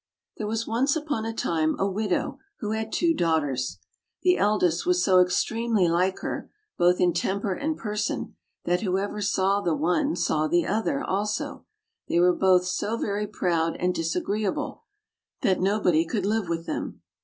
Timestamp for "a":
1.27-1.31, 1.79-1.87